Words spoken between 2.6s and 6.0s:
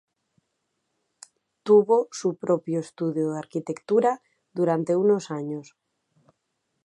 estudio de arquitectura durante unos años.